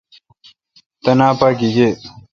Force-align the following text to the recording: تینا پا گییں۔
تینا 1.03 1.27
پا 1.39 1.47
گییں۔ 1.59 1.91